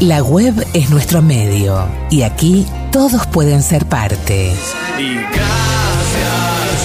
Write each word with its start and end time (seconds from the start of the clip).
La 0.00 0.22
web 0.24 0.66
es 0.74 0.90
nuestro 0.90 1.22
medio 1.22 1.88
y 2.10 2.22
aquí 2.22 2.66
todos 2.90 3.28
pueden 3.28 3.62
ser 3.62 3.86
parte. 3.86 4.52
Y 4.98 5.14
gracias 5.14 5.38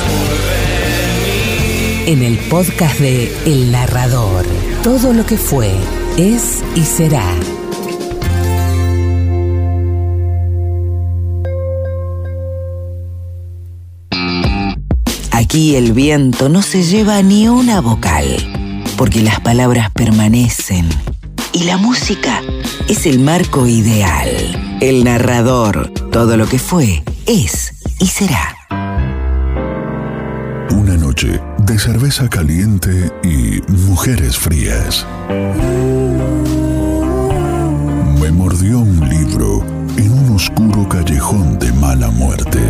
por 0.06 0.30
venir. 1.26 2.08
En 2.08 2.22
el 2.22 2.38
podcast 2.50 3.00
de 3.00 3.36
El 3.48 3.72
Narrador, 3.72 4.46
todo 4.84 5.12
lo 5.14 5.26
que 5.26 5.38
fue, 5.38 5.72
es 6.18 6.64
y 6.76 6.82
será. 6.82 7.34
Aquí 15.32 15.76
el 15.76 15.94
viento 15.94 16.48
no 16.48 16.62
se 16.62 16.84
lleva 16.84 17.24
ni 17.24 17.48
una 17.48 17.82
vocal, 17.82 18.26
porque 18.98 19.24
las 19.24 19.40
palabras 19.40 19.90
permanecen 19.92 20.88
y 21.60 21.64
la 21.64 21.78
música 21.78 22.42
es 22.88 23.06
el 23.06 23.20
marco 23.20 23.68
ideal. 23.68 24.78
El 24.80 25.04
narrador, 25.04 25.90
todo 26.10 26.38
lo 26.38 26.48
que 26.48 26.58
fue, 26.58 27.04
es 27.26 27.74
y 28.00 28.08
será. 28.08 28.56
Una 30.72 30.96
noche 30.96 31.42
de 31.58 31.78
cerveza 31.78 32.30
caliente 32.30 33.12
y 33.24 33.60
mujeres 33.72 34.38
frías. 34.38 35.06
Me 38.22 38.32
mordió 38.32 38.80
un 38.80 39.10
libro 39.10 39.66
en 39.98 40.12
un 40.14 40.36
oscuro 40.36 40.88
callejón 40.88 41.60
de 41.60 41.74
mala 41.74 42.10
muerte. 42.10 42.62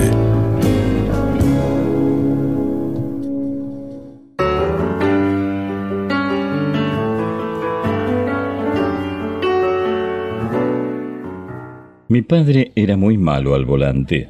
Mi 12.19 12.23
padre 12.23 12.73
era 12.75 12.97
muy 12.97 13.17
malo 13.17 13.55
al 13.55 13.63
volante. 13.63 14.27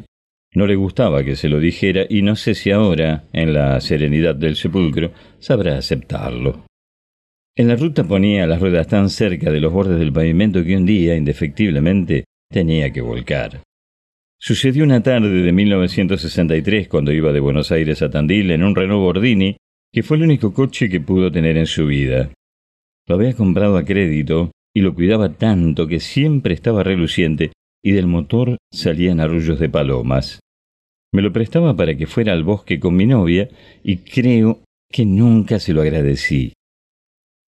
No 0.53 0.67
le 0.67 0.75
gustaba 0.75 1.23
que 1.23 1.35
se 1.35 1.49
lo 1.49 1.59
dijera 1.59 2.05
y 2.07 2.21
no 2.21 2.35
sé 2.35 2.53
si 2.53 2.69
ahora, 2.69 3.23
en 3.33 3.51
la 3.51 3.81
serenidad 3.81 4.35
del 4.35 4.57
sepulcro, 4.57 5.11
sabrá 5.39 5.75
aceptarlo. 5.75 6.67
En 7.55 7.67
la 7.67 7.75
ruta 7.75 8.03
ponía 8.03 8.45
las 8.45 8.61
ruedas 8.61 8.85
tan 8.85 9.09
cerca 9.09 9.49
de 9.49 9.59
los 9.59 9.73
bordes 9.73 9.97
del 9.97 10.13
pavimento 10.13 10.63
que 10.63 10.77
un 10.77 10.85
día, 10.85 11.15
indefectiblemente, 11.15 12.25
tenía 12.47 12.93
que 12.93 13.01
volcar. 13.01 13.63
Sucedió 14.37 14.83
una 14.83 15.01
tarde 15.01 15.41
de 15.41 15.51
1963 15.51 16.89
cuando 16.89 17.11
iba 17.11 17.33
de 17.33 17.39
Buenos 17.39 17.71
Aires 17.71 18.03
a 18.03 18.11
Tandil 18.11 18.51
en 18.51 18.61
un 18.61 18.75
Renault 18.75 19.01
Bordini, 19.01 19.57
que 19.91 20.03
fue 20.03 20.17
el 20.17 20.23
único 20.25 20.53
coche 20.53 20.89
que 20.89 21.01
pudo 21.01 21.31
tener 21.31 21.57
en 21.57 21.65
su 21.65 21.87
vida. 21.87 22.29
Lo 23.07 23.15
había 23.15 23.33
comprado 23.33 23.77
a 23.77 23.83
crédito 23.83 24.51
y 24.75 24.81
lo 24.81 24.93
cuidaba 24.93 25.33
tanto 25.33 25.87
que 25.87 25.99
siempre 25.99 26.53
estaba 26.53 26.83
reluciente 26.83 27.51
y 27.83 27.91
del 27.91 28.07
motor 28.07 28.57
salían 28.71 29.19
arrullos 29.19 29.59
de 29.59 29.69
palomas. 29.69 30.39
Me 31.11 31.21
lo 31.21 31.33
prestaba 31.33 31.75
para 31.75 31.95
que 31.95 32.07
fuera 32.07 32.33
al 32.33 32.43
bosque 32.43 32.79
con 32.79 32.95
mi 32.95 33.05
novia 33.05 33.49
y 33.83 33.97
creo 33.97 34.63
que 34.91 35.05
nunca 35.05 35.59
se 35.59 35.73
lo 35.73 35.81
agradecí. 35.81 36.53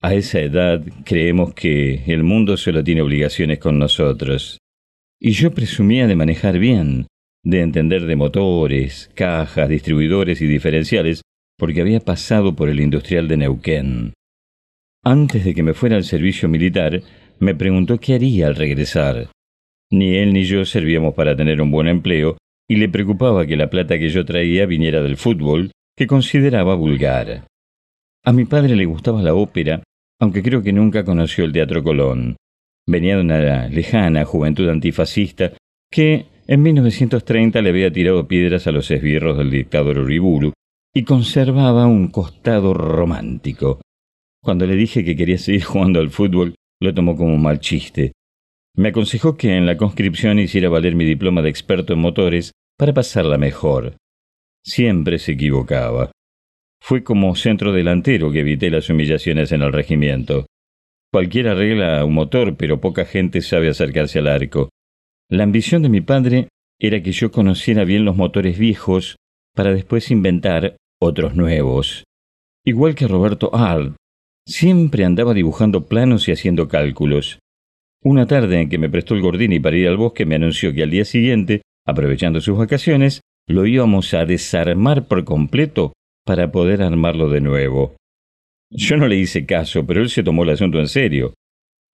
A 0.01 0.15
esa 0.15 0.39
edad 0.39 0.83
creemos 1.05 1.53
que 1.53 2.03
el 2.07 2.23
mundo 2.23 2.57
solo 2.57 2.83
tiene 2.83 3.01
obligaciones 3.01 3.59
con 3.59 3.77
nosotros. 3.77 4.57
Y 5.19 5.31
yo 5.33 5.51
presumía 5.51 6.07
de 6.07 6.15
manejar 6.15 6.57
bien, 6.57 7.05
de 7.43 7.61
entender 7.61 8.05
de 8.05 8.15
motores, 8.15 9.11
cajas, 9.13 9.69
distribuidores 9.69 10.41
y 10.41 10.47
diferenciales, 10.47 11.21
porque 11.57 11.81
había 11.81 11.99
pasado 11.99 12.55
por 12.55 12.69
el 12.69 12.79
industrial 12.79 13.27
de 13.27 13.37
Neuquén. 13.37 14.13
Antes 15.03 15.45
de 15.45 15.53
que 15.53 15.61
me 15.61 15.75
fuera 15.75 15.97
al 15.97 16.03
servicio 16.03 16.49
militar, 16.49 17.01
me 17.39 17.53
preguntó 17.53 17.99
qué 17.99 18.15
haría 18.15 18.47
al 18.47 18.55
regresar. 18.55 19.29
Ni 19.91 20.15
él 20.15 20.33
ni 20.33 20.43
yo 20.43 20.65
servíamos 20.65 21.13
para 21.13 21.35
tener 21.35 21.61
un 21.61 21.69
buen 21.69 21.87
empleo, 21.87 22.37
y 22.69 22.77
le 22.77 22.89
preocupaba 22.89 23.45
que 23.45 23.57
la 23.57 23.69
plata 23.69 23.99
que 23.99 24.09
yo 24.09 24.25
traía 24.25 24.65
viniera 24.65 25.01
del 25.01 25.17
fútbol, 25.17 25.71
que 25.97 26.07
consideraba 26.07 26.75
vulgar. 26.75 27.45
A 28.23 28.31
mi 28.31 28.45
padre 28.45 28.75
le 28.75 28.85
gustaba 28.85 29.21
la 29.21 29.33
ópera, 29.33 29.83
aunque 30.19 30.41
creo 30.41 30.63
que 30.63 30.71
nunca 30.71 31.03
conoció 31.03 31.43
el 31.43 31.51
Teatro 31.51 31.83
Colón. 31.83 32.37
Venía 32.87 33.15
de 33.15 33.21
una 33.21 33.67
lejana 33.67 34.23
juventud 34.25 34.69
antifascista 34.69 35.53
que 35.91 36.27
en 36.47 36.61
1930 36.61 37.61
le 37.61 37.69
había 37.69 37.91
tirado 37.91 38.27
piedras 38.27 38.67
a 38.67 38.71
los 38.71 38.89
esbirros 38.89 39.37
del 39.37 39.51
dictador 39.51 39.99
Uriburu 39.99 40.53
y 40.93 41.03
conservaba 41.03 41.87
un 41.87 42.09
costado 42.09 42.73
romántico. 42.73 43.81
Cuando 44.43 44.65
le 44.65 44.75
dije 44.75 45.03
que 45.03 45.15
quería 45.15 45.37
seguir 45.37 45.63
jugando 45.63 45.99
al 45.99 46.09
fútbol, 46.09 46.55
lo 46.81 46.93
tomó 46.93 47.15
como 47.15 47.35
un 47.35 47.41
mal 47.41 47.59
chiste. 47.59 48.13
Me 48.75 48.89
aconsejó 48.89 49.35
que 49.35 49.57
en 49.57 49.65
la 49.65 49.77
conscripción 49.77 50.39
hiciera 50.39 50.69
valer 50.69 50.95
mi 50.95 51.05
diploma 51.05 51.41
de 51.41 51.49
experto 51.49 51.93
en 51.93 51.99
motores 51.99 52.51
para 52.77 52.93
pasarla 52.93 53.37
mejor. 53.37 53.97
Siempre 54.63 55.19
se 55.19 55.33
equivocaba. 55.33 56.11
Fue 56.81 57.03
como 57.03 57.35
centro 57.35 57.73
delantero 57.73 58.31
que 58.31 58.39
evité 58.39 58.69
las 58.69 58.89
humillaciones 58.89 59.51
en 59.51 59.61
el 59.61 59.71
regimiento. 59.71 60.47
Cualquiera 61.11 61.51
arregla 61.51 62.05
un 62.05 62.13
motor, 62.13 62.55
pero 62.55 62.79
poca 62.79 63.05
gente 63.05 63.41
sabe 63.41 63.69
acercarse 63.69 64.19
al 64.19 64.27
arco. 64.27 64.69
La 65.29 65.43
ambición 65.43 65.81
de 65.81 65.89
mi 65.89 66.01
padre 66.01 66.47
era 66.79 67.03
que 67.03 67.11
yo 67.11 67.31
conociera 67.31 67.83
bien 67.83 68.05
los 68.05 68.15
motores 68.15 68.57
viejos 68.57 69.17
para 69.53 69.73
después 69.73 70.09
inventar 70.09 70.77
otros 70.99 71.35
nuevos. 71.35 72.05
Igual 72.65 72.95
que 72.95 73.07
Roberto 73.07 73.53
Ard, 73.53 73.95
siempre 74.47 75.03
andaba 75.03 75.33
dibujando 75.33 75.85
planos 75.85 76.27
y 76.27 76.31
haciendo 76.31 76.67
cálculos. 76.67 77.39
Una 78.03 78.25
tarde 78.25 78.61
en 78.61 78.69
que 78.69 78.79
me 78.79 78.89
prestó 78.89 79.13
el 79.13 79.21
Gordini 79.21 79.59
para 79.59 79.77
ir 79.77 79.87
al 79.87 79.97
bosque 79.97 80.25
me 80.25 80.35
anunció 80.35 80.73
que 80.73 80.81
al 80.81 80.89
día 80.89 81.05
siguiente, 81.05 81.61
aprovechando 81.85 82.41
sus 82.41 82.57
vacaciones, 82.57 83.21
lo 83.47 83.67
íbamos 83.67 84.13
a 84.15 84.25
desarmar 84.25 85.07
por 85.07 85.23
completo 85.23 85.93
para 86.25 86.51
poder 86.51 86.81
armarlo 86.81 87.29
de 87.29 87.41
nuevo. 87.41 87.95
Yo 88.71 88.97
no 88.97 89.07
le 89.07 89.17
hice 89.17 89.45
caso, 89.45 89.85
pero 89.85 90.01
él 90.01 90.09
se 90.09 90.23
tomó 90.23 90.43
el 90.43 90.49
asunto 90.49 90.79
en 90.79 90.87
serio. 90.87 91.35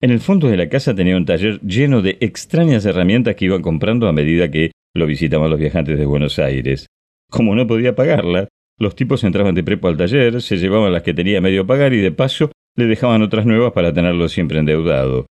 En 0.00 0.10
el 0.10 0.20
fondo 0.20 0.48
de 0.48 0.56
la 0.56 0.68
casa 0.68 0.94
tenía 0.94 1.16
un 1.16 1.26
taller 1.26 1.60
lleno 1.60 2.00
de 2.00 2.16
extrañas 2.20 2.86
herramientas 2.86 3.34
que 3.34 3.46
iban 3.46 3.62
comprando 3.62 4.08
a 4.08 4.12
medida 4.12 4.50
que 4.50 4.70
lo 4.94 5.06
visitaban 5.06 5.50
los 5.50 5.58
viajantes 5.58 5.98
de 5.98 6.06
Buenos 6.06 6.38
Aires. 6.38 6.86
Como 7.30 7.54
no 7.54 7.66
podía 7.66 7.94
pagarla, 7.94 8.48
los 8.78 8.94
tipos 8.94 9.24
entraban 9.24 9.54
de 9.54 9.64
prepo 9.64 9.88
al 9.88 9.96
taller, 9.96 10.40
se 10.40 10.56
llevaban 10.56 10.92
las 10.92 11.02
que 11.02 11.14
tenía 11.14 11.40
medio 11.40 11.66
pagar 11.66 11.92
y 11.92 11.98
de 11.98 12.12
paso 12.12 12.52
le 12.76 12.86
dejaban 12.86 13.22
otras 13.22 13.44
nuevas 13.44 13.72
para 13.72 13.92
tenerlo 13.92 14.28
siempre 14.28 14.60
endeudado. 14.60 15.26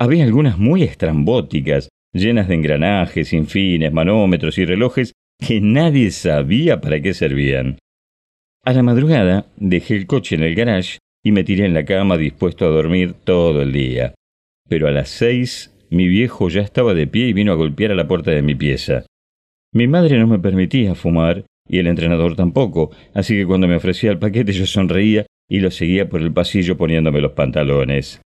Había 0.00 0.24
algunas 0.24 0.58
muy 0.58 0.84
estrambóticas, 0.84 1.88
llenas 2.12 2.46
de 2.46 2.54
engranajes, 2.54 3.32
infines, 3.32 3.92
manómetros 3.92 4.56
y 4.58 4.64
relojes 4.64 5.12
que 5.44 5.60
nadie 5.60 6.12
sabía 6.12 6.80
para 6.80 7.00
qué 7.00 7.14
servían. 7.14 7.78
A 8.64 8.72
la 8.72 8.84
madrugada 8.84 9.46
dejé 9.56 9.96
el 9.96 10.06
coche 10.06 10.36
en 10.36 10.44
el 10.44 10.54
garage 10.54 10.98
y 11.24 11.32
me 11.32 11.42
tiré 11.42 11.64
en 11.64 11.74
la 11.74 11.84
cama 11.84 12.16
dispuesto 12.16 12.64
a 12.64 12.68
dormir 12.68 13.14
todo 13.24 13.60
el 13.62 13.72
día. 13.72 14.14
Pero 14.68 14.86
a 14.86 14.92
las 14.92 15.08
seis 15.08 15.74
mi 15.90 16.06
viejo 16.06 16.48
ya 16.48 16.60
estaba 16.60 16.94
de 16.94 17.08
pie 17.08 17.28
y 17.28 17.32
vino 17.32 17.50
a 17.50 17.56
golpear 17.56 17.90
a 17.90 17.96
la 17.96 18.06
puerta 18.06 18.30
de 18.30 18.42
mi 18.42 18.54
pieza. 18.54 19.04
Mi 19.72 19.88
madre 19.88 20.18
no 20.18 20.28
me 20.28 20.38
permitía 20.38 20.94
fumar 20.94 21.44
y 21.68 21.78
el 21.78 21.88
entrenador 21.88 22.36
tampoco, 22.36 22.90
así 23.14 23.34
que 23.34 23.46
cuando 23.46 23.66
me 23.66 23.76
ofrecía 23.76 24.10
el 24.10 24.18
paquete 24.18 24.52
yo 24.52 24.64
sonreía 24.64 25.26
y 25.48 25.58
lo 25.58 25.70
seguía 25.70 26.08
por 26.08 26.22
el 26.22 26.32
pasillo 26.32 26.76
poniéndome 26.76 27.20
los 27.20 27.32
pantalones. 27.32 28.20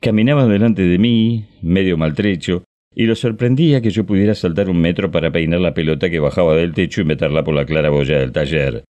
Caminaba 0.00 0.46
delante 0.46 0.82
de 0.82 0.98
mí, 0.98 1.46
medio 1.60 1.96
maltrecho, 1.96 2.64
y 2.94 3.06
lo 3.06 3.14
sorprendía 3.14 3.80
que 3.80 3.90
yo 3.90 4.06
pudiera 4.06 4.34
saltar 4.34 4.70
un 4.70 4.80
metro 4.80 5.10
para 5.10 5.30
peinar 5.30 5.60
la 5.60 5.74
pelota 5.74 6.08
que 6.10 6.20
bajaba 6.20 6.54
del 6.54 6.72
techo 6.72 7.00
y 7.00 7.04
meterla 7.04 7.42
por 7.42 7.54
la 7.54 7.64
claraboya 7.64 8.18
del 8.18 8.32
taller. 8.32 8.84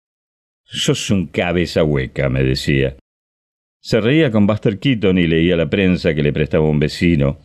Sos 0.63 1.09
un 1.12 1.28
cabeza 1.28 1.84
hueca, 1.84 2.29
me 2.29 2.44
decía. 2.44 2.97
Se 3.79 4.01
reía 4.01 4.31
con 4.31 4.47
Buster 4.47 4.79
Keaton 4.79 5.18
y 5.18 5.28
leía 5.28 5.56
la 5.56 5.69
prensa 5.69 6.13
que 6.13 6.23
le 6.23 6.34
prestaba 6.34 6.69
un 6.69 6.79
vecino. 6.79 7.39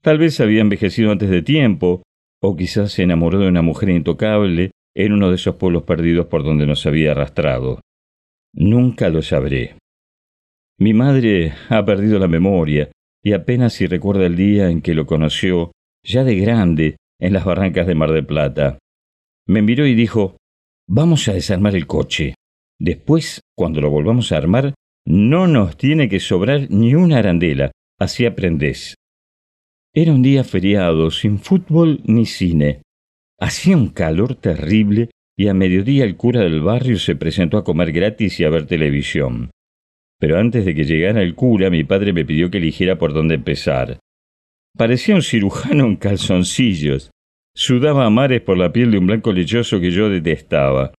Tal 0.00 0.18
vez 0.18 0.40
había 0.40 0.62
envejecido 0.62 1.10
antes 1.10 1.28
de 1.28 1.42
tiempo, 1.42 2.02
o 2.40 2.56
quizás 2.56 2.92
se 2.92 3.02
enamoró 3.02 3.38
de 3.38 3.48
una 3.48 3.62
mujer 3.62 3.90
intocable 3.90 4.70
en 4.94 5.12
uno 5.12 5.28
de 5.28 5.36
esos 5.36 5.56
pueblos 5.56 5.82
perdidos 5.82 6.26
por 6.26 6.44
donde 6.44 6.66
nos 6.66 6.86
había 6.86 7.10
arrastrado. 7.10 7.80
Nunca 8.54 9.10
lo 9.10 9.20
sabré. 9.20 9.76
Mi 10.78 10.92
madre 10.92 11.54
ha 11.70 11.84
perdido 11.84 12.18
la 12.18 12.28
memoria 12.28 12.90
y 13.22 13.32
apenas 13.32 13.72
si 13.72 13.86
recuerda 13.86 14.26
el 14.26 14.36
día 14.36 14.70
en 14.70 14.82
que 14.82 14.94
lo 14.94 15.06
conoció, 15.06 15.72
ya 16.04 16.22
de 16.22 16.36
grande, 16.36 16.96
en 17.18 17.32
las 17.32 17.44
barrancas 17.44 17.86
de 17.86 17.94
Mar 17.94 18.12
del 18.12 18.26
Plata. 18.26 18.78
Me 19.46 19.62
miró 19.62 19.86
y 19.86 19.94
dijo, 19.94 20.36
Vamos 20.86 21.26
a 21.28 21.32
desarmar 21.32 21.74
el 21.74 21.86
coche. 21.86 22.34
Después, 22.78 23.40
cuando 23.56 23.80
lo 23.80 23.90
volvamos 23.90 24.30
a 24.30 24.36
armar, 24.36 24.74
no 25.06 25.46
nos 25.46 25.76
tiene 25.76 26.08
que 26.08 26.20
sobrar 26.20 26.70
ni 26.70 26.94
una 26.94 27.18
arandela, 27.18 27.72
así 27.98 28.26
aprendés. 28.26 28.94
Era 29.94 30.12
un 30.12 30.22
día 30.22 30.44
feriado, 30.44 31.10
sin 31.10 31.38
fútbol 31.38 32.02
ni 32.04 32.26
cine. 32.26 32.82
Hacía 33.40 33.76
un 33.76 33.88
calor 33.88 34.34
terrible 34.34 35.10
y 35.38 35.48
a 35.48 35.54
mediodía 35.54 36.04
el 36.04 36.16
cura 36.16 36.42
del 36.42 36.60
barrio 36.60 36.98
se 36.98 37.16
presentó 37.16 37.56
a 37.56 37.64
comer 37.64 37.92
gratis 37.92 38.38
y 38.40 38.44
a 38.44 38.50
ver 38.50 38.66
televisión. 38.66 39.50
Pero 40.18 40.38
antes 40.38 40.64
de 40.64 40.74
que 40.74 40.84
llegara 40.84 41.22
el 41.22 41.34
cura, 41.34 41.70
mi 41.70 41.84
padre 41.84 42.12
me 42.12 42.24
pidió 42.24 42.50
que 42.50 42.58
eligiera 42.58 42.96
por 42.96 43.12
dónde 43.12 43.34
empezar. 43.34 43.98
Parecía 44.76 45.14
un 45.14 45.22
cirujano 45.22 45.86
en 45.86 45.96
calzoncillos. 45.96 47.10
Sudaba 47.54 48.04
a 48.06 48.10
mares 48.10 48.42
por 48.42 48.58
la 48.58 48.72
piel 48.72 48.90
de 48.90 48.98
un 48.98 49.06
blanco 49.06 49.32
lechoso 49.32 49.80
que 49.80 49.90
yo 49.90 50.10
detestaba. 50.10 50.92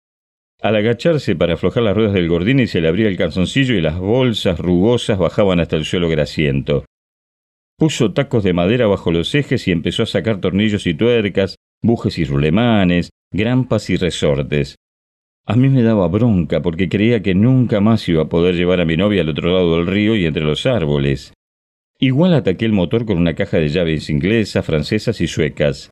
Al 0.60 0.76
agacharse 0.76 1.36
para 1.36 1.54
aflojar 1.54 1.84
las 1.84 1.96
ruedas 1.96 2.14
del 2.14 2.28
gordini 2.28 2.66
se 2.66 2.82
le 2.82 2.88
abría 2.88 3.08
el 3.08 3.18
calzoncillo 3.18 3.76
y 3.76 3.82
las 3.82 4.00
bolsas 4.00 4.60
rugosas 4.60 5.20
bajaban 5.20 5.60
hasta 5.60 5.76
el 5.76 5.86
suelo 5.86 6.10
grasiento. 6.10 6.86
Puso 7.78 8.12
tacos 8.12 8.44
de 8.44 8.54
madera 8.54 8.88
bajo 8.88 9.12
los 9.12 9.36
ejes 9.36 9.68
y 9.68 9.72
empezó 9.72 10.02
a 10.02 10.08
sacar 10.08 10.42
tornillos 10.42 10.88
y 10.88 10.96
tuercas, 10.96 11.58
bujes 11.84 12.18
y 12.18 12.26
rulemanes, 12.26 13.12
grampas 13.32 13.92
y 13.92 13.98
resortes. 13.98 14.78
A 15.50 15.56
mí 15.56 15.70
me 15.70 15.82
daba 15.82 16.10
bronca 16.10 16.62
porque 16.62 16.90
creía 16.90 17.24
que 17.24 17.34
nunca 17.34 17.80
más 17.80 18.10
iba 18.10 18.24
a 18.24 18.28
poder 18.28 18.56
llevar 18.56 18.82
a 18.82 18.86
mi 18.86 18.98
novia 18.98 19.22
al 19.22 19.30
otro 19.30 19.50
lado 19.54 19.78
del 19.78 19.88
río 19.88 20.14
y 20.18 20.26
entre 20.26 20.44
los 20.44 20.66
árboles. 20.66 21.32
Igual 22.00 22.34
ataqué 22.34 22.66
el 22.66 22.74
motor 22.74 23.06
con 23.06 23.18
una 23.18 23.34
caja 23.34 23.58
de 23.58 23.70
llaves 23.70 24.10
inglesas, 24.10 24.66
francesas 24.66 25.22
y 25.22 25.28
suecas. 25.28 25.90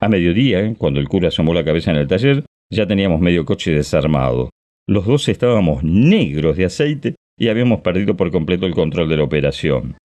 A 0.00 0.08
mediodía, 0.08 0.74
cuando 0.78 0.98
el 0.98 1.08
cura 1.08 1.28
asomó 1.28 1.52
la 1.52 1.62
cabeza 1.62 1.90
en 1.90 1.98
el 1.98 2.06
taller, 2.06 2.44
ya 2.72 2.86
teníamos 2.86 3.20
medio 3.20 3.44
coche 3.44 3.70
desarmado. 3.70 4.48
Los 4.88 5.04
dos 5.04 5.28
estábamos 5.28 5.84
negros 5.84 6.56
de 6.56 6.64
aceite 6.64 7.16
y 7.38 7.48
habíamos 7.48 7.82
perdido 7.82 8.16
por 8.16 8.30
completo 8.30 8.64
el 8.64 8.74
control 8.74 9.10
de 9.10 9.18
la 9.18 9.24
operación. 9.24 9.98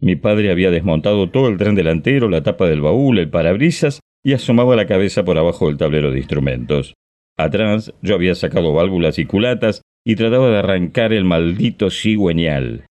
Mi 0.00 0.14
padre 0.14 0.52
había 0.52 0.70
desmontado 0.70 1.28
todo 1.28 1.48
el 1.48 1.56
tren 1.56 1.74
delantero, 1.74 2.28
la 2.28 2.44
tapa 2.44 2.68
del 2.68 2.82
baúl, 2.82 3.18
el 3.18 3.30
parabrisas 3.30 3.98
y 4.24 4.32
asomaba 4.32 4.76
la 4.76 4.86
cabeza 4.86 5.24
por 5.24 5.38
abajo 5.38 5.66
del 5.66 5.76
tablero 5.76 6.12
de 6.12 6.18
instrumentos. 6.18 6.94
Atrás 7.38 7.94
yo 8.02 8.16
había 8.16 8.34
sacado 8.34 8.74
válvulas 8.74 9.18
y 9.18 9.24
culatas 9.24 9.82
y 10.04 10.16
trataba 10.16 10.50
de 10.50 10.58
arrancar 10.58 11.12
el 11.12 11.24
maldito 11.24 11.88
cigüeñal. 11.90 12.86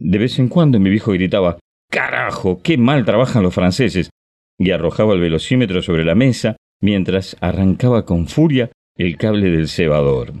De 0.00 0.18
vez 0.18 0.38
en 0.38 0.48
cuando 0.48 0.80
mi 0.80 0.90
viejo 0.90 1.12
gritaba 1.12 1.58
¡Carajo! 1.90 2.62
¡Qué 2.62 2.78
mal 2.78 3.04
trabajan 3.04 3.42
los 3.42 3.54
franceses! 3.54 4.10
y 4.58 4.72
arrojaba 4.72 5.14
el 5.14 5.20
velocímetro 5.20 5.82
sobre 5.82 6.04
la 6.04 6.14
mesa 6.14 6.56
mientras 6.80 7.36
arrancaba 7.40 8.04
con 8.04 8.26
furia 8.26 8.70
el 8.96 9.16
cable 9.16 9.50
del 9.50 9.68
cebador. 9.68 10.32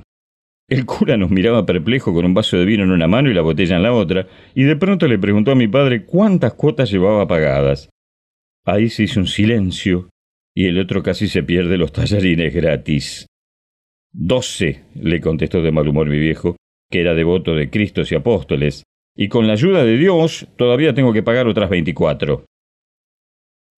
El 0.68 0.84
cura 0.84 1.16
nos 1.16 1.30
miraba 1.30 1.64
perplejo 1.64 2.12
con 2.12 2.24
un 2.24 2.34
vaso 2.34 2.58
de 2.58 2.64
vino 2.64 2.82
en 2.84 2.90
una 2.90 3.06
mano 3.06 3.30
y 3.30 3.34
la 3.34 3.42
botella 3.42 3.76
en 3.76 3.82
la 3.82 3.92
otra, 3.92 4.26
y 4.54 4.64
de 4.64 4.76
pronto 4.76 5.06
le 5.06 5.18
preguntó 5.18 5.52
a 5.52 5.54
mi 5.54 5.68
padre 5.68 6.04
cuántas 6.04 6.54
cuotas 6.54 6.90
llevaba 6.90 7.26
pagadas. 7.26 7.88
Ahí 8.66 8.90
se 8.90 9.04
hizo 9.04 9.20
un 9.20 9.26
silencio, 9.26 10.10
y 10.58 10.66
el 10.66 10.80
otro 10.80 11.04
casi 11.04 11.28
se 11.28 11.44
pierde 11.44 11.78
los 11.78 11.92
tallarines 11.92 12.52
gratis. 12.52 13.28
Doce, 14.12 14.86
le 14.96 15.20
contestó 15.20 15.62
de 15.62 15.70
mal 15.70 15.86
humor 15.86 16.08
mi 16.08 16.18
viejo, 16.18 16.56
que 16.90 17.00
era 17.00 17.14
devoto 17.14 17.54
de 17.54 17.70
Cristos 17.70 18.10
y 18.10 18.16
apóstoles, 18.16 18.82
y 19.16 19.28
con 19.28 19.46
la 19.46 19.52
ayuda 19.52 19.84
de 19.84 19.96
Dios 19.96 20.48
todavía 20.56 20.94
tengo 20.94 21.12
que 21.12 21.22
pagar 21.22 21.46
otras 21.46 21.70
veinticuatro. 21.70 22.44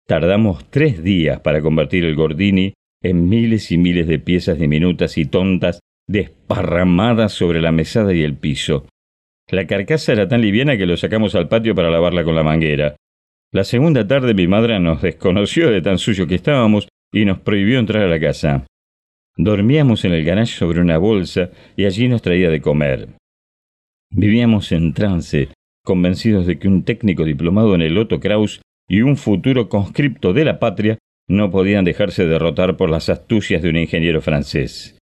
Tardamos 0.06 0.70
tres 0.70 1.04
días 1.04 1.40
para 1.40 1.60
convertir 1.60 2.06
el 2.06 2.14
Gordini 2.14 2.72
en 3.02 3.28
miles 3.28 3.70
y 3.72 3.76
miles 3.76 4.06
de 4.06 4.18
piezas 4.18 4.58
diminutas 4.58 5.18
y 5.18 5.26
tontas 5.26 5.80
desparramadas 6.08 7.34
sobre 7.34 7.60
la 7.60 7.72
mesada 7.72 8.14
y 8.14 8.22
el 8.22 8.38
piso. 8.38 8.86
La 9.50 9.66
carcasa 9.66 10.12
era 10.12 10.28
tan 10.28 10.40
liviana 10.40 10.78
que 10.78 10.86
lo 10.86 10.96
sacamos 10.96 11.34
al 11.34 11.46
patio 11.46 11.74
para 11.74 11.90
lavarla 11.90 12.24
con 12.24 12.34
la 12.34 12.42
manguera. 12.42 12.96
La 13.52 13.64
segunda 13.64 14.06
tarde 14.06 14.32
mi 14.32 14.46
madre 14.46 14.78
nos 14.78 15.02
desconoció 15.02 15.70
de 15.70 15.82
tan 15.82 15.98
suyo 15.98 16.28
que 16.28 16.36
estábamos 16.36 16.88
y 17.12 17.24
nos 17.24 17.40
prohibió 17.40 17.80
entrar 17.80 18.04
a 18.04 18.08
la 18.08 18.20
casa. 18.20 18.64
Dormíamos 19.36 20.04
en 20.04 20.12
el 20.12 20.24
garage 20.24 20.56
sobre 20.56 20.80
una 20.80 20.98
bolsa 20.98 21.50
y 21.76 21.84
allí 21.84 22.06
nos 22.06 22.22
traía 22.22 22.48
de 22.48 22.60
comer. 22.60 23.08
Vivíamos 24.12 24.70
en 24.70 24.92
trance, 24.92 25.48
convencidos 25.84 26.46
de 26.46 26.60
que 26.60 26.68
un 26.68 26.84
técnico 26.84 27.24
diplomado 27.24 27.74
en 27.74 27.82
el 27.82 27.98
Otto 27.98 28.20
Kraus 28.20 28.60
y 28.88 29.02
un 29.02 29.16
futuro 29.16 29.68
conscripto 29.68 30.32
de 30.32 30.44
la 30.44 30.60
patria 30.60 30.98
no 31.28 31.50
podían 31.50 31.84
dejarse 31.84 32.26
derrotar 32.26 32.76
por 32.76 32.88
las 32.88 33.08
astucias 33.08 33.62
de 33.62 33.70
un 33.70 33.76
ingeniero 33.78 34.20
francés. 34.20 34.96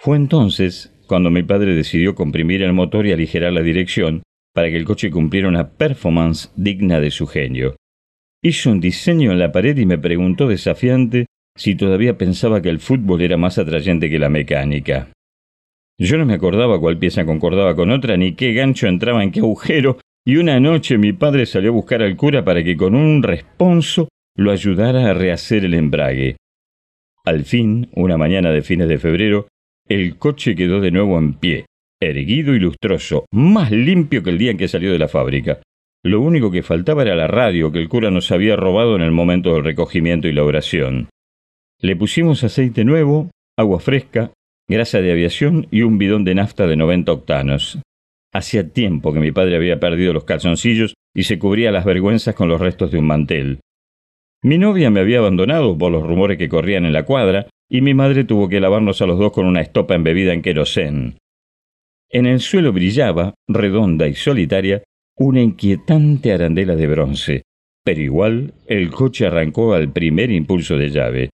Fue 0.00 0.16
entonces 0.16 0.92
cuando 1.06 1.30
mi 1.30 1.44
padre 1.44 1.76
decidió 1.76 2.16
comprimir 2.16 2.62
el 2.62 2.72
motor 2.72 3.06
y 3.06 3.12
aligerar 3.12 3.52
la 3.52 3.62
dirección 3.62 4.22
para 4.54 4.68
que 4.68 4.76
el 4.76 4.84
coche 4.84 5.10
cumpliera 5.10 5.48
una 5.48 5.70
performance 5.70 6.52
digna 6.56 7.00
de 7.00 7.10
su 7.10 7.26
genio. 7.26 7.76
Hizo 8.42 8.70
un 8.70 8.80
diseño 8.80 9.32
en 9.32 9.38
la 9.38 9.52
pared 9.52 9.76
y 9.76 9.86
me 9.86 9.98
preguntó 9.98 10.48
desafiante 10.48 11.26
si 11.56 11.74
todavía 11.74 12.16
pensaba 12.16 12.62
que 12.62 12.70
el 12.70 12.78
fútbol 12.78 13.20
era 13.22 13.36
más 13.36 13.58
atrayente 13.58 14.08
que 14.08 14.18
la 14.18 14.30
mecánica. 14.30 15.08
Yo 15.98 16.16
no 16.16 16.24
me 16.24 16.34
acordaba 16.34 16.80
cuál 16.80 16.98
pieza 16.98 17.26
concordaba 17.26 17.76
con 17.76 17.90
otra, 17.90 18.16
ni 18.16 18.34
qué 18.34 18.54
gancho 18.54 18.86
entraba 18.86 19.22
en 19.22 19.30
qué 19.30 19.40
agujero, 19.40 19.98
y 20.24 20.36
una 20.36 20.58
noche 20.58 20.96
mi 20.96 21.12
padre 21.12 21.44
salió 21.44 21.70
a 21.70 21.74
buscar 21.74 22.02
al 22.02 22.16
cura 22.16 22.44
para 22.44 22.64
que 22.64 22.76
con 22.76 22.94
un 22.94 23.22
responso 23.22 24.08
lo 24.34 24.50
ayudara 24.50 25.10
a 25.10 25.14
rehacer 25.14 25.66
el 25.66 25.74
embrague. 25.74 26.36
Al 27.24 27.44
fin, 27.44 27.90
una 27.92 28.16
mañana 28.16 28.50
de 28.50 28.62
fines 28.62 28.88
de 28.88 28.98
febrero, 28.98 29.48
el 29.86 30.16
coche 30.16 30.54
quedó 30.54 30.80
de 30.80 30.90
nuevo 30.90 31.18
en 31.18 31.34
pie, 31.34 31.66
erguido 32.00 32.54
y 32.54 32.58
lustroso, 32.58 33.26
más 33.30 33.70
limpio 33.70 34.22
que 34.22 34.30
el 34.30 34.38
día 34.38 34.50
en 34.50 34.56
que 34.56 34.68
salió 34.68 34.92
de 34.92 34.98
la 34.98 35.08
fábrica. 35.08 35.60
Lo 36.02 36.20
único 36.20 36.50
que 36.50 36.62
faltaba 36.62 37.02
era 37.02 37.14
la 37.14 37.26
radio 37.26 37.70
que 37.70 37.78
el 37.78 37.88
cura 37.88 38.10
nos 38.10 38.32
había 38.32 38.56
robado 38.56 38.96
en 38.96 39.02
el 39.02 39.10
momento 39.10 39.52
del 39.52 39.64
recogimiento 39.64 40.26
y 40.26 40.32
la 40.32 40.44
oración. 40.44 41.10
Le 41.78 41.96
pusimos 41.96 42.42
aceite 42.42 42.84
nuevo, 42.84 43.30
agua 43.58 43.80
fresca, 43.80 44.32
grasa 44.66 45.02
de 45.02 45.12
aviación 45.12 45.66
y 45.70 45.82
un 45.82 45.98
bidón 45.98 46.24
de 46.24 46.34
nafta 46.34 46.66
de 46.66 46.76
90 46.76 47.12
octanos. 47.12 47.78
Hacía 48.32 48.68
tiempo 48.68 49.12
que 49.12 49.20
mi 49.20 49.32
padre 49.32 49.56
había 49.56 49.80
perdido 49.80 50.14
los 50.14 50.24
calzoncillos 50.24 50.94
y 51.14 51.24
se 51.24 51.38
cubría 51.38 51.72
las 51.72 51.84
vergüenzas 51.84 52.34
con 52.34 52.48
los 52.48 52.60
restos 52.60 52.92
de 52.92 52.98
un 52.98 53.06
mantel. 53.06 53.60
Mi 54.42 54.56
novia 54.56 54.90
me 54.90 55.00
había 55.00 55.18
abandonado 55.18 55.76
por 55.76 55.92
los 55.92 56.06
rumores 56.06 56.38
que 56.38 56.48
corrían 56.48 56.86
en 56.86 56.94
la 56.94 57.04
cuadra 57.04 57.48
y 57.68 57.82
mi 57.82 57.92
madre 57.92 58.24
tuvo 58.24 58.48
que 58.48 58.60
lavarnos 58.60 59.02
a 59.02 59.06
los 59.06 59.18
dos 59.18 59.32
con 59.32 59.44
una 59.46 59.60
estopa 59.60 59.94
embebida 59.94 60.32
en 60.32 60.40
querosén. 60.40 61.18
En 62.12 62.26
el 62.26 62.40
suelo 62.40 62.72
brillaba, 62.72 63.34
redonda 63.48 64.08
y 64.08 64.14
solitaria, 64.14 64.82
una 65.16 65.40
inquietante 65.40 66.32
arandela 66.32 66.74
de 66.74 66.86
bronce, 66.88 67.42
pero 67.84 68.00
igual 68.00 68.54
el 68.66 68.90
coche 68.90 69.26
arrancó 69.26 69.74
al 69.74 69.92
primer 69.92 70.30
impulso 70.32 70.76
de 70.76 70.90
llave. 70.90 71.30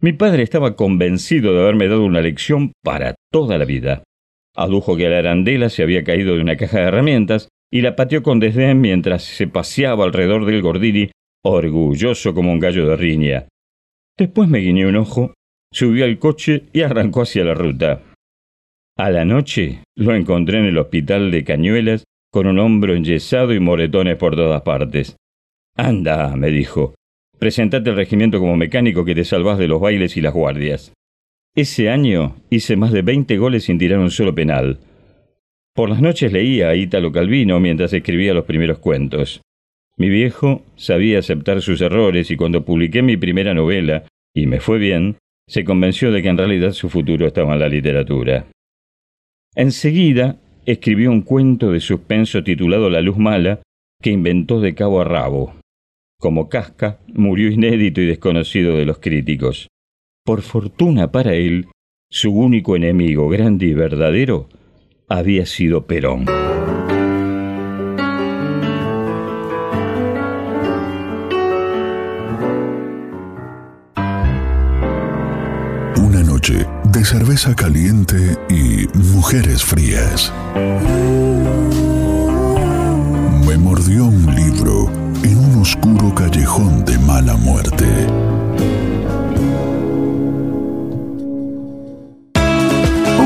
Mi 0.00 0.12
padre 0.12 0.42
estaba 0.42 0.76
convencido 0.76 1.52
de 1.52 1.60
haberme 1.60 1.88
dado 1.88 2.04
una 2.04 2.22
lección 2.22 2.72
para 2.82 3.16
toda 3.30 3.58
la 3.58 3.66
vida. 3.66 4.02
Adujo 4.56 4.96
que 4.96 5.08
la 5.08 5.18
arandela 5.18 5.68
se 5.68 5.82
había 5.82 6.04
caído 6.04 6.36
de 6.36 6.40
una 6.40 6.56
caja 6.56 6.78
de 6.80 6.84
herramientas 6.84 7.48
y 7.70 7.82
la 7.82 7.96
pateó 7.96 8.22
con 8.22 8.40
desdén 8.40 8.80
mientras 8.80 9.24
se 9.24 9.46
paseaba 9.46 10.04
alrededor 10.04 10.46
del 10.46 10.62
Gordini, 10.62 11.10
orgulloso 11.44 12.34
como 12.34 12.52
un 12.52 12.60
gallo 12.60 12.88
de 12.88 12.96
riña. 12.96 13.48
Después 14.16 14.48
me 14.48 14.60
guiñó 14.60 14.88
un 14.88 14.96
ojo, 14.96 15.34
subió 15.72 16.04
al 16.04 16.18
coche 16.18 16.64
y 16.72 16.82
arrancó 16.82 17.22
hacia 17.22 17.44
la 17.44 17.54
ruta. 17.54 18.00
A 18.96 19.10
la 19.10 19.24
noche 19.24 19.80
lo 19.96 20.14
encontré 20.14 20.60
en 20.60 20.66
el 20.66 20.78
hospital 20.78 21.32
de 21.32 21.42
Cañuelas 21.42 22.04
con 22.30 22.46
un 22.46 22.60
hombro 22.60 22.94
enyesado 22.94 23.52
y 23.52 23.58
moretones 23.58 24.16
por 24.16 24.36
todas 24.36 24.62
partes. 24.62 25.16
Anda, 25.76 26.36
me 26.36 26.50
dijo, 26.50 26.94
presentate 27.40 27.90
al 27.90 27.96
regimiento 27.96 28.38
como 28.38 28.56
mecánico 28.56 29.04
que 29.04 29.16
te 29.16 29.24
salvás 29.24 29.58
de 29.58 29.66
los 29.66 29.80
bailes 29.80 30.16
y 30.16 30.20
las 30.20 30.32
guardias. 30.32 30.92
Ese 31.56 31.90
año 31.90 32.36
hice 32.50 32.76
más 32.76 32.92
de 32.92 33.02
20 33.02 33.36
goles 33.36 33.64
sin 33.64 33.78
tirar 33.78 33.98
un 33.98 34.12
solo 34.12 34.32
penal. 34.32 34.78
Por 35.74 35.90
las 35.90 36.00
noches 36.00 36.32
leía 36.32 36.68
a 36.68 36.76
Ítalo 36.76 37.10
Calvino 37.10 37.58
mientras 37.58 37.92
escribía 37.92 38.32
los 38.32 38.44
primeros 38.44 38.78
cuentos. 38.78 39.40
Mi 39.96 40.08
viejo 40.08 40.62
sabía 40.76 41.18
aceptar 41.18 41.62
sus 41.62 41.80
errores 41.80 42.30
y 42.30 42.36
cuando 42.36 42.64
publiqué 42.64 43.02
mi 43.02 43.16
primera 43.16 43.54
novela, 43.54 44.04
y 44.32 44.46
me 44.46 44.60
fue 44.60 44.78
bien, 44.78 45.16
se 45.48 45.64
convenció 45.64 46.12
de 46.12 46.22
que 46.22 46.28
en 46.28 46.38
realidad 46.38 46.72
su 46.72 46.88
futuro 46.88 47.26
estaba 47.26 47.54
en 47.54 47.60
la 47.60 47.68
literatura. 47.68 48.46
Enseguida 49.56 50.36
escribió 50.66 51.10
un 51.10 51.22
cuento 51.22 51.70
de 51.70 51.80
suspenso 51.80 52.42
titulado 52.42 52.90
La 52.90 53.00
luz 53.00 53.16
mala, 53.18 53.62
que 54.02 54.10
inventó 54.10 54.60
de 54.60 54.74
cabo 54.74 55.00
a 55.00 55.04
rabo. 55.04 55.54
Como 56.18 56.48
casca, 56.48 56.98
murió 57.12 57.50
inédito 57.50 58.00
y 58.00 58.06
desconocido 58.06 58.76
de 58.76 58.84
los 58.84 58.98
críticos. 58.98 59.68
Por 60.24 60.42
fortuna 60.42 61.12
para 61.12 61.34
él, 61.34 61.68
su 62.10 62.32
único 62.32 62.76
enemigo 62.76 63.28
grande 63.28 63.66
y 63.66 63.74
verdadero 63.74 64.48
había 65.08 65.46
sido 65.46 65.86
Perón. 65.86 66.26
Una 75.96 76.22
noche 76.22 76.66
de 76.94 77.04
cerveza 77.04 77.54
caliente 77.54 78.38
y 78.48 78.86
mujeres 78.96 79.64
frías. 79.64 80.32
Me 83.46 83.58
mordió 83.58 84.04
un 84.04 84.34
libro 84.34 84.88
en 85.24 85.36
un 85.36 85.60
oscuro 85.60 86.14
callejón 86.14 86.84
de 86.84 86.96
mala 86.98 87.36
muerte. 87.36 87.86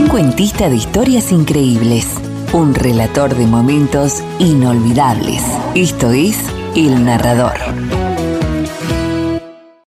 cuentista 0.08 0.68
de 0.68 0.74
historias 0.74 1.30
increíbles, 1.30 2.06
un 2.52 2.74
relator 2.74 3.36
de 3.36 3.46
momentos 3.46 4.22
inolvidables. 4.40 5.44
Esto 5.76 6.10
es 6.10 6.36
El 6.74 7.04
narrador. 7.04 7.54